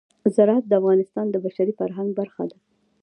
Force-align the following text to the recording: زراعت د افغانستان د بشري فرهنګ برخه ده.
زراعت 0.35 0.65
د 0.67 0.71
افغانستان 0.81 1.25
د 1.29 1.35
بشري 1.45 1.73
فرهنګ 1.79 2.09
برخه 2.19 2.43
ده. 2.51 2.57